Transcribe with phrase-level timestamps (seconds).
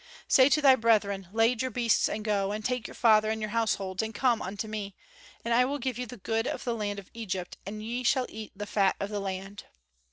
[0.27, 3.51] "Say to thy brethren, lade your beasts and go, and take your father and your
[3.51, 4.95] households, and come unto me;
[5.45, 8.25] and I will give you the good of the land of Egypt, and ye shall
[8.27, 9.65] eat the fat of the land."